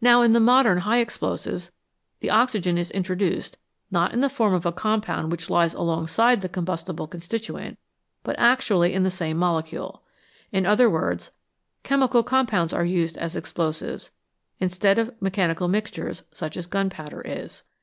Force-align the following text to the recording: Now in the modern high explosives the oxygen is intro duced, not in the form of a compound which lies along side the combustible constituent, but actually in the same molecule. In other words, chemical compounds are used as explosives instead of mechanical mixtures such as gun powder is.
Now 0.00 0.22
in 0.22 0.32
the 0.32 0.40
modern 0.40 0.78
high 0.88 1.00
explosives 1.00 1.70
the 2.20 2.30
oxygen 2.30 2.78
is 2.78 2.90
intro 2.92 3.14
duced, 3.14 3.58
not 3.90 4.14
in 4.14 4.22
the 4.22 4.30
form 4.30 4.54
of 4.54 4.64
a 4.64 4.72
compound 4.72 5.30
which 5.30 5.50
lies 5.50 5.74
along 5.74 6.06
side 6.06 6.40
the 6.40 6.48
combustible 6.48 7.06
constituent, 7.06 7.76
but 8.22 8.36
actually 8.38 8.94
in 8.94 9.02
the 9.02 9.10
same 9.10 9.36
molecule. 9.36 10.02
In 10.50 10.64
other 10.64 10.88
words, 10.88 11.30
chemical 11.82 12.22
compounds 12.22 12.72
are 12.72 12.86
used 12.86 13.18
as 13.18 13.36
explosives 13.36 14.12
instead 14.60 14.98
of 14.98 15.14
mechanical 15.20 15.68
mixtures 15.68 16.22
such 16.32 16.56
as 16.56 16.64
gun 16.66 16.88
powder 16.88 17.20
is. 17.20 17.64